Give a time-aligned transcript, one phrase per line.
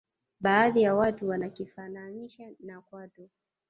[0.39, 3.29] baadhi ya watu wanakifananisha na kwato